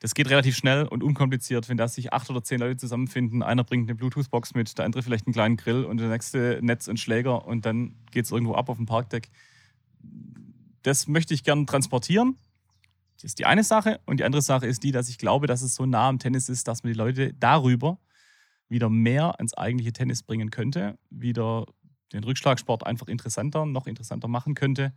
[0.00, 3.42] das geht relativ schnell und unkompliziert, wenn da sich acht oder zehn Leute zusammenfinden.
[3.42, 6.86] Einer bringt eine Bluetooth-Box mit, der andere vielleicht einen kleinen Grill und der nächste Netz
[6.86, 9.28] und Schläger und dann geht es irgendwo ab auf dem Parkdeck.
[10.82, 12.36] Das möchte ich gern transportieren.
[13.16, 14.00] Das ist die eine Sache.
[14.06, 16.48] Und die andere Sache ist die, dass ich glaube, dass es so nah am Tennis
[16.48, 17.98] ist, dass man die Leute darüber
[18.68, 21.66] wieder mehr ins eigentliche Tennis bringen könnte, wieder
[22.12, 24.92] den Rückschlagsport einfach interessanter, noch interessanter machen könnte.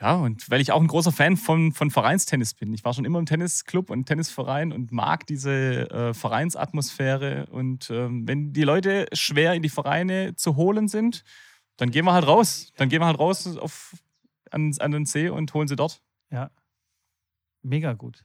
[0.00, 2.72] Ja, und weil ich auch ein großer Fan von, von Vereinstennis bin.
[2.72, 7.46] Ich war schon immer im Tennisclub und Tennisverein und mag diese äh, Vereinsatmosphäre.
[7.46, 11.24] Und ähm, wenn die Leute schwer in die Vereine zu holen sind,
[11.78, 12.72] dann gehen wir halt raus.
[12.76, 13.96] Dann gehen wir halt raus auf,
[14.52, 16.00] an, an den See und holen sie dort.
[16.30, 16.50] Ja,
[17.62, 18.24] mega gut.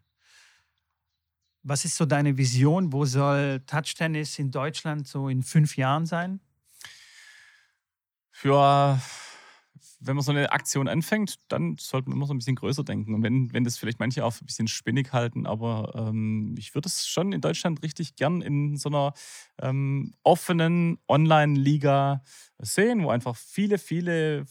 [1.64, 2.94] Was ist so deine Vision?
[2.94, 6.40] Wo soll Touch-Tennis in Deutschland so in fünf Jahren sein?
[8.30, 9.00] Für
[10.06, 13.14] wenn man so eine Aktion anfängt, dann sollte man immer so ein bisschen größer denken.
[13.14, 16.88] Und wenn, wenn das vielleicht manche auch ein bisschen spinnig halten, aber ähm, ich würde
[16.88, 19.14] es schon in Deutschland richtig gern in so einer
[19.62, 22.24] ähm, offenen Online-Liga
[22.60, 24.46] sehen, wo einfach viele, viele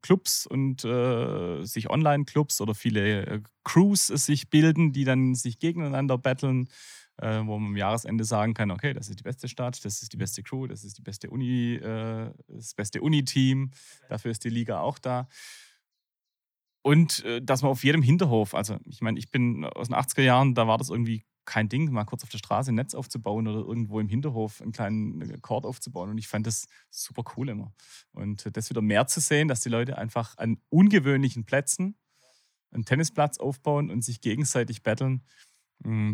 [0.00, 6.18] Clubs und äh, sich Online-Clubs oder viele äh, Crews sich bilden, die dann sich gegeneinander
[6.18, 6.68] battlen
[7.18, 10.12] äh, wo man am Jahresende sagen kann, okay, das ist die beste Stadt, das ist
[10.12, 13.70] die beste Crew, das ist die beste Uni, äh, das beste Uni-Team,
[14.08, 15.28] dafür ist die Liga auch da.
[16.82, 20.22] Und äh, dass man auf jedem Hinterhof, also ich meine, ich bin aus den 80er
[20.22, 23.48] Jahren, da war das irgendwie kein Ding, mal kurz auf der Straße ein Netz aufzubauen
[23.48, 26.10] oder irgendwo im Hinterhof einen kleinen Chord aufzubauen.
[26.10, 27.72] Und ich fand das super cool immer.
[28.12, 31.96] Und das wieder mehr zu sehen, dass die Leute einfach an ungewöhnlichen Plätzen
[32.70, 35.24] einen Tennisplatz aufbauen und sich gegenseitig battlen,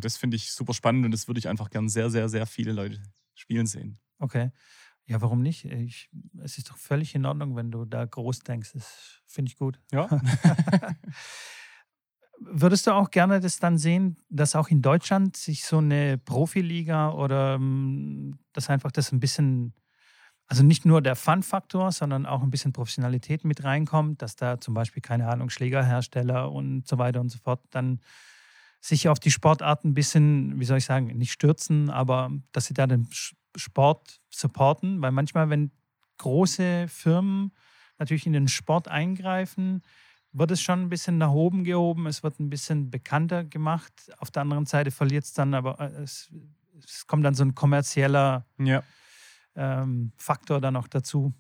[0.01, 2.73] das finde ich super spannend und das würde ich einfach gern sehr, sehr, sehr viele
[2.73, 3.03] Leute
[3.35, 3.99] spielen sehen.
[4.19, 4.51] Okay.
[5.07, 5.65] Ja, warum nicht?
[5.65, 6.11] Ich,
[6.43, 8.73] es ist doch völlig in Ordnung, wenn du da groß denkst.
[8.75, 9.81] Das finde ich gut.
[9.91, 10.07] Ja.
[12.41, 17.11] Würdest du auch gerne das dann sehen, dass auch in Deutschland sich so eine Profiliga
[17.13, 19.73] oder mm, dass einfach das ein bisschen,
[20.47, 24.75] also nicht nur der Fun-Faktor, sondern auch ein bisschen Professionalität mit reinkommt, dass da zum
[24.75, 28.01] Beispiel, keine Ahnung, Schlägerhersteller und so weiter und so fort dann
[28.81, 32.75] sich auf die Sportart ein bisschen, wie soll ich sagen, nicht stürzen, aber dass sie
[32.75, 33.09] da den
[33.57, 35.73] Sport supporten, weil manchmal, wenn
[36.19, 37.53] große Firmen
[37.99, 39.83] natürlich in den Sport eingreifen,
[40.33, 43.93] wird es schon ein bisschen nach oben gehoben, es wird ein bisschen bekannter gemacht.
[44.19, 46.31] Auf der anderen Seite verliert es dann, aber äh, es,
[46.85, 48.83] es, kommt dann so ein kommerzieller ja.
[49.57, 51.35] ähm, Faktor dann noch dazu.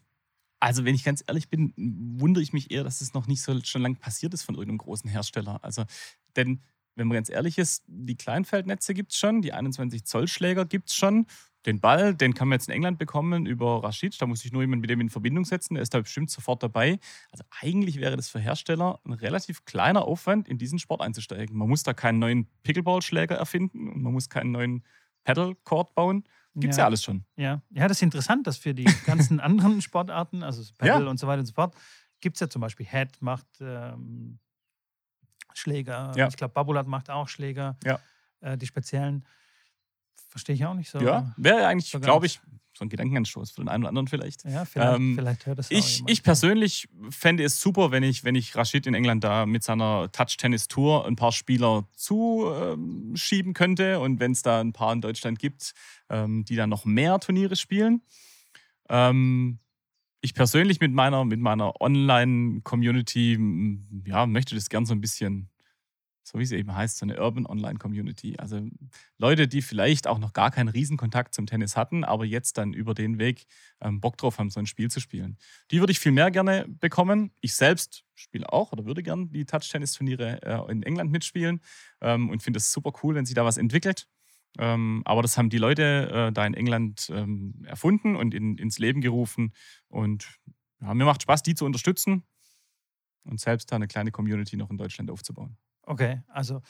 [0.61, 1.72] Also, wenn ich ganz ehrlich bin,
[2.18, 4.79] wundere ich mich eher, dass es noch nicht so schon lange passiert ist von irgendeinem
[4.79, 5.62] großen Hersteller.
[5.62, 5.85] Also,
[6.35, 6.62] denn
[6.98, 10.88] wenn man ganz ehrlich ist, die Kleinfeldnetze gibt es schon, die 21 Zoll Schläger gibt
[10.88, 11.26] es schon.
[11.66, 14.20] Den Ball, den kann man jetzt in England bekommen über Rashid.
[14.20, 15.74] Da muss ich nur jemand mit dem in Verbindung setzen.
[15.74, 16.98] Der ist da bestimmt sofort dabei.
[17.30, 21.56] Also eigentlich wäre das für Hersteller ein relativ kleiner Aufwand, in diesen Sport einzusteigen.
[21.56, 24.84] Man muss da keinen neuen Pickleball-Schläger erfinden und man muss keinen neuen
[25.24, 26.24] Paddle-Court bauen.
[26.54, 26.82] Gibt es ja.
[26.82, 26.87] ja.
[26.87, 27.24] alles schon.
[27.37, 27.62] Ja.
[27.70, 31.11] ja, das ist interessant, dass für die ganzen anderen Sportarten, also Paddle ja.
[31.11, 31.74] und so weiter und so fort,
[32.20, 34.38] gibt es ja zum Beispiel Head, macht ähm,
[35.59, 36.12] Schläger.
[36.16, 36.29] Ja.
[36.29, 37.77] Ich glaube, Babulat macht auch Schläger.
[37.85, 38.01] Ja.
[38.40, 39.27] Äh, die speziellen
[40.29, 41.01] verstehe ich auch nicht so.
[41.01, 42.40] Ja, wäre eigentlich, so glaube ich,
[42.79, 44.44] so ein Gedankenanstoß für den einen oder anderen vielleicht.
[44.44, 48.37] Ja, vielleicht, ähm, vielleicht hört das ich, ich persönlich fände es super, wenn ich, wenn
[48.37, 54.21] ich Rashid in England da mit seiner Touch-Tennis-Tour ein paar Spieler zuschieben ähm, könnte und
[54.21, 55.73] wenn es da ein paar in Deutschland gibt,
[56.09, 58.03] ähm, die dann noch mehr Turniere spielen.
[58.88, 59.59] Ähm,
[60.20, 63.38] ich persönlich mit meiner, mit meiner Online-Community,
[64.04, 65.48] ja, möchte das gern so ein bisschen,
[66.24, 68.37] so wie es eben heißt, so eine Urban Online-Community.
[68.38, 68.61] Also
[69.16, 72.94] Leute, die vielleicht auch noch gar keinen Riesenkontakt zum Tennis hatten, aber jetzt dann über
[72.94, 73.46] den Weg
[73.81, 75.38] ähm, Bock drauf haben, so ein Spiel zu spielen.
[75.70, 77.31] Die würde ich viel mehr gerne bekommen.
[77.40, 81.61] Ich selbst spiele auch oder würde gern die Touch-Tennis-Turniere äh, in England mitspielen
[82.00, 84.09] ähm, und finde es super cool, wenn sich da was entwickelt.
[84.58, 88.78] Ähm, aber das haben die Leute äh, da in England ähm, erfunden und in, ins
[88.78, 89.52] Leben gerufen.
[89.88, 90.28] Und
[90.80, 92.24] ja, mir macht Spaß, die zu unterstützen
[93.24, 95.56] und selbst da eine kleine Community noch in Deutschland aufzubauen.
[95.82, 96.62] Okay, also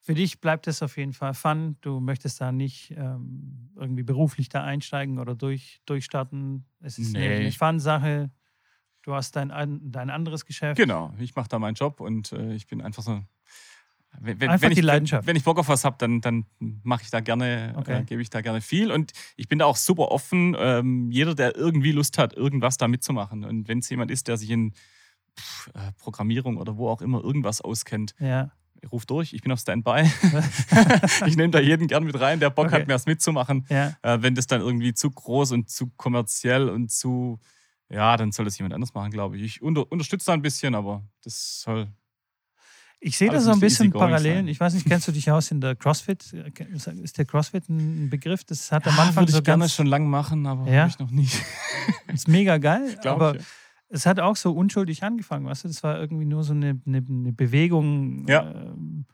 [0.00, 1.76] für dich bleibt es auf jeden Fall fun.
[1.80, 6.66] Du möchtest da nicht ähm, irgendwie beruflich da einsteigen oder durch, durchstarten.
[6.80, 7.28] Es ist nee.
[7.28, 8.30] eine Fun-Sache.
[9.02, 9.50] Du hast dein,
[9.90, 10.76] dein anderes Geschäft.
[10.76, 13.22] Genau, ich mache da meinen Job und äh, ich bin einfach so
[14.20, 15.26] wenn, Einfach wenn die ich, Leidenschaft.
[15.26, 18.00] Wenn, wenn ich Bock auf was habe, dann, dann mache ich da gerne, okay.
[18.00, 18.90] äh, gebe ich da gerne viel.
[18.90, 20.56] Und ich bin da auch super offen.
[20.58, 23.44] Ähm, jeder, der irgendwie Lust hat, irgendwas da mitzumachen.
[23.44, 24.72] Und wenn es jemand ist, der sich in
[25.38, 28.50] pff, äh, Programmierung oder wo auch immer irgendwas auskennt, ja.
[28.90, 30.02] ruf durch, ich bin auf Standby.
[31.26, 32.76] ich nehme da jeden gern mit rein, der Bock okay.
[32.76, 33.66] hat, mir was mitzumachen.
[33.68, 33.96] Ja.
[34.02, 37.38] Äh, wenn das dann irgendwie zu groß und zu kommerziell und zu,
[37.88, 39.42] ja, dann soll das jemand anders machen, glaube ich.
[39.42, 41.88] Ich unter, unterstütze da ein bisschen, aber das soll
[43.00, 44.48] ich sehe da so ein bisschen Parallelen.
[44.48, 46.32] Ich weiß nicht, kennst du dich aus in der CrossFit?
[47.02, 48.44] Ist der CrossFit ein Begriff?
[48.44, 50.86] Das hat am ja, Anfang würde so ich gerne schon lange machen, aber ja?
[50.86, 51.40] ich noch nicht.
[52.12, 53.46] ist mega geil, aber ich, ja.
[53.90, 55.68] es hat auch so unschuldig angefangen, weißt du?
[55.68, 58.26] Das war irgendwie nur so eine, eine, eine Bewegung.
[58.26, 58.50] Ja.
[58.50, 59.06] Ähm,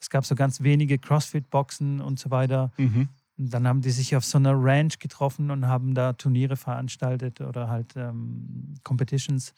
[0.00, 2.72] es gab so ganz wenige CrossFit-Boxen und so weiter.
[2.78, 3.08] Mhm.
[3.38, 7.42] Und dann haben die sich auf so einer Ranch getroffen und haben da Turniere veranstaltet
[7.42, 9.52] oder halt ähm, Competitions.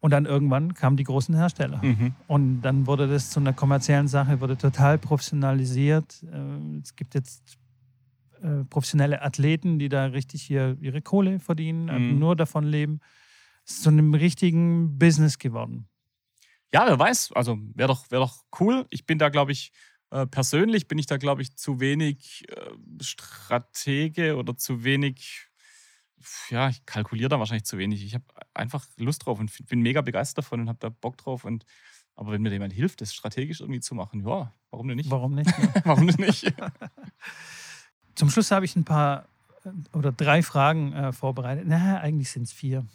[0.00, 1.82] Und dann irgendwann kamen die großen Hersteller.
[1.82, 2.14] Mhm.
[2.28, 6.22] Und dann wurde das zu einer kommerziellen Sache, wurde total professionalisiert.
[6.22, 7.58] Äh, es gibt jetzt
[8.40, 12.18] äh, professionelle Athleten, die da richtig hier ihre Kohle verdienen, mhm.
[12.18, 13.00] nur davon leben.
[13.64, 15.88] Es ist zu einem richtigen Business geworden.
[16.72, 17.32] Ja, wer weiß.
[17.34, 18.86] Also wäre doch, wär doch cool.
[18.90, 19.72] Ich bin da, glaube ich,
[20.10, 22.46] äh, persönlich bin ich da, glaube ich, zu wenig
[23.00, 25.47] Stratege oder zu wenig
[26.50, 28.04] ja, ich kalkuliere da wahrscheinlich zu wenig.
[28.04, 31.44] Ich habe einfach Lust drauf und bin mega begeistert davon und habe da Bock drauf.
[31.44, 31.64] Und,
[32.14, 35.10] aber wenn mir jemand hilft, das strategisch irgendwie zu machen, ja, warum denn nicht?
[35.10, 35.50] Warum nicht?
[35.84, 36.52] warum denn nicht?
[38.14, 39.28] Zum Schluss habe ich ein paar
[39.64, 41.64] äh, oder drei Fragen äh, vorbereitet.
[41.66, 42.86] Na, eigentlich sind es vier.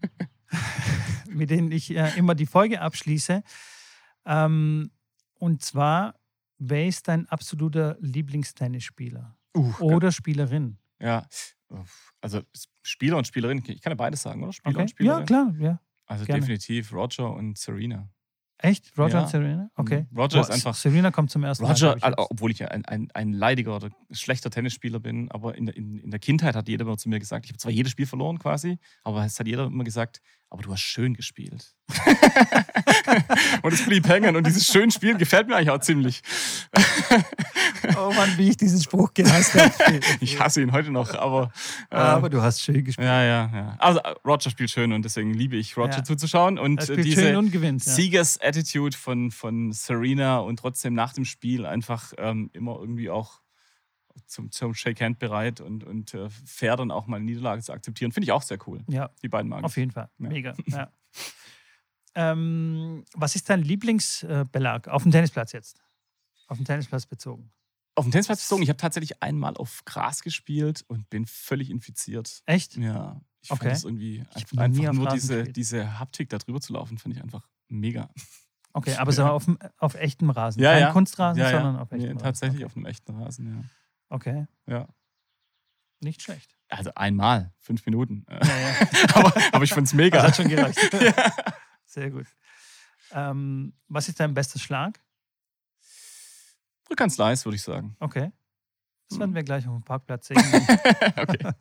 [1.28, 3.42] mit denen ich äh, immer die Folge abschließe.
[4.26, 4.90] Ähm,
[5.38, 6.14] und zwar,
[6.58, 9.36] wer ist dein absoluter Lieblingstennisspieler?
[9.56, 10.78] Uh, Oder Spielerin?
[11.00, 11.26] Ja,
[12.20, 12.42] also
[12.82, 14.52] Spieler und Spielerin, ich kann ja beides sagen, oder?
[14.52, 14.82] Spieler Okay.
[14.82, 15.20] und Spielerin.
[15.20, 15.80] Ja, klar, ja.
[16.06, 16.40] Also gerne.
[16.40, 18.08] definitiv Roger und Serena.
[18.58, 18.96] Echt?
[18.96, 19.22] Roger Ja.
[19.22, 19.70] und Serena?
[19.74, 20.06] Okay.
[20.10, 20.16] Mhm.
[20.18, 22.02] Roger ist einfach- Serena kommt zum ersten Roger, Mal.
[22.02, 25.76] also, obwohl ich ja ein, ein, ein leidiger oder schlechter Tennisspieler bin, aber in, der-
[25.76, 28.06] in, in der Kindheit hat jeder immer zu mir gesagt, ich habe zwar jedes Spiel
[28.06, 30.20] verloren quasi, aber es hat jeder immer gesagt,
[30.54, 31.74] aber du hast schön gespielt.
[33.62, 36.22] und es blieb hängen und dieses schön Spielen gefällt mir eigentlich auch ziemlich.
[37.98, 40.00] Oh Mann, wie ich diesen Spruch gehasst habe.
[40.20, 41.52] Ich hasse ihn heute noch, aber.
[41.90, 43.06] äh, Aber du hast schön gespielt.
[43.06, 43.76] ja, ja, ja.
[43.78, 46.04] Also Roger spielt schön und deswegen liebe ich Roger Ja.
[46.04, 46.58] zuzuschauen.
[46.58, 47.84] Und Er äh, diese schön und gewinnt.
[47.84, 47.92] Ja.
[47.92, 53.40] Siegers-Attitude von, von Serena und trotzdem nach dem Spiel einfach ähm, immer irgendwie auch
[54.26, 58.12] zum, zum Shake-Hand bereit und, und äh, fair dann auch mal eine Niederlage zu akzeptieren.
[58.12, 58.82] Finde ich auch sehr cool.
[58.88, 60.08] ja, Die beiden mag auf jeden Fall.
[60.18, 60.28] Ja.
[60.28, 60.54] Mega.
[60.66, 60.90] Ja.
[62.14, 65.80] ähm, was ist dein Lieblingsbelag auf dem Tennisplatz jetzt?
[66.46, 67.50] Auf dem Tennisplatz bezogen.
[67.96, 72.42] Auf dem Tennisplatz bezogen, ich habe tatsächlich einmal auf Gras gespielt und bin völlig infiziert.
[72.46, 72.76] Echt?
[72.76, 73.60] Ja, ich Okay.
[73.60, 75.56] fand das irgendwie Ich einfach, einfach nur diese, gespielt.
[75.56, 78.08] diese Haptik da drüber zu laufen, finde ich einfach mega.
[78.72, 79.30] Okay, aber so Ja.
[79.30, 79.46] auf,
[79.78, 80.60] auf echtem Rasen.
[80.62, 80.92] Ja, Kein ja.
[80.92, 81.56] Kunstrasen, ja, ja.
[81.56, 82.24] sondern auf Nee, echtem Rasen.
[82.24, 82.66] tatsächlich Okay.
[82.66, 83.70] auf einem echten Rasen,
[84.14, 84.78] okay, ja.
[84.78, 84.88] ja.
[86.00, 86.56] nicht schlecht.
[86.68, 88.24] Also einmal, fünf Minuten.
[88.30, 88.74] Ja, ja.
[89.14, 90.18] aber, aber ich finde es mega.
[90.22, 90.78] Das hat schon gereicht.
[91.86, 92.26] Sehr gut.
[93.12, 95.00] Ähm, was ist dein bester Schlag?
[96.90, 97.96] Rückkanzleis, würde ich sagen.
[98.00, 98.32] Okay.
[99.08, 99.20] Das Hm.
[99.20, 100.38] werden wir gleich auf dem Parkplatz sehen.
[101.16, 101.52] okay.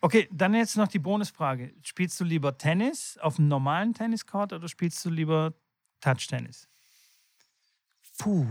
[0.00, 1.74] Okay, dann jetzt noch die Bonusfrage.
[1.82, 5.54] Spielst du lieber Tennis auf einem normalen Tenniscourt oder spielst du lieber
[6.00, 6.68] Touch-Tennis?
[8.18, 8.46] Puh,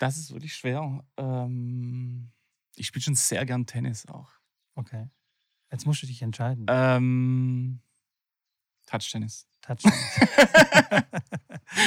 [0.00, 1.04] das ist wirklich schwer.
[1.16, 2.30] Ähm,
[2.74, 4.30] ich spiele schon sehr gern Tennis auch.
[4.74, 5.08] Okay.
[5.70, 6.66] Jetzt musst du dich entscheiden.
[6.68, 7.80] Ähm,
[8.86, 9.46] Touch-Tennis.
[9.60, 10.20] Touch-Tennis.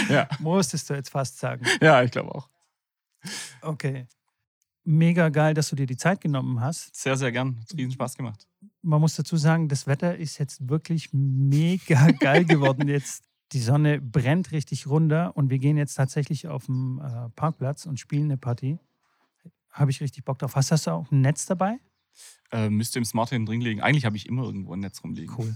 [0.10, 0.30] Ja.
[0.40, 1.66] Musstest du jetzt fast sagen.
[1.82, 2.50] ja, ich glaube auch.
[3.62, 4.08] Okay.
[4.86, 6.96] Mega geil, dass du dir die Zeit genommen hast.
[6.96, 7.60] Sehr, sehr gern.
[7.60, 8.48] Hat riesen Spaß gemacht.
[8.82, 12.88] Man muss dazu sagen, das Wetter ist jetzt wirklich mega geil geworden.
[12.88, 17.86] Jetzt die Sonne brennt richtig runter und wir gehen jetzt tatsächlich auf den äh, Parkplatz
[17.86, 18.80] und spielen eine Partie.
[19.72, 20.56] Habe ich richtig Bock drauf.
[20.56, 21.78] Hast, hast du auch ein Netz dabei?
[22.52, 23.82] Äh, müsste im Smart drin liegen.
[23.82, 25.34] Eigentlich habe ich immer irgendwo ein Netz rumliegen.
[25.38, 25.56] Cool.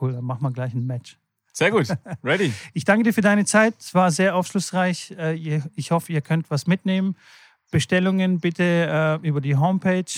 [0.00, 1.18] Cool, dann machen wir gleich ein Match.
[1.52, 1.88] Sehr gut.
[2.24, 2.52] Ready.
[2.72, 3.74] Ich danke dir für deine Zeit.
[3.78, 5.10] Es war sehr aufschlussreich.
[5.18, 7.16] Äh, Ich hoffe, ihr könnt was mitnehmen.
[7.70, 10.04] Bestellungen bitte äh, über die Homepage.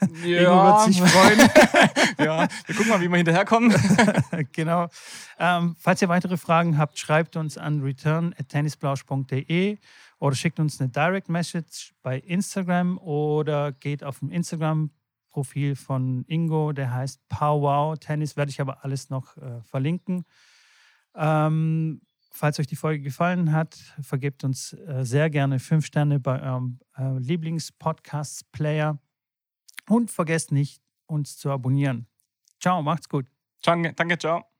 [0.00, 1.38] Ingo wird sich freuen.
[2.18, 3.74] ja, wir gucken mal, wie wir hinterherkommen.
[4.52, 4.88] genau.
[5.38, 9.78] Ähm, falls ihr weitere Fragen habt, schreibt uns an return.tennisblausch.de
[10.18, 16.72] oder schickt uns eine Direct Message bei Instagram oder geht auf dem Instagram-Profil von Ingo,
[16.72, 20.24] der heißt Powwow Tennis, werde ich aber alles noch äh, verlinken.
[21.14, 22.00] Ähm,
[22.30, 26.80] falls euch die Folge gefallen hat, vergebt uns äh, sehr gerne fünf Sterne bei eurem
[26.96, 28.98] äh, Lieblings-Podcast-Player
[29.88, 32.06] und vergesst nicht, uns zu abonnieren.
[32.60, 33.26] Ciao, macht's gut.
[33.62, 34.57] Danke, danke, ciao.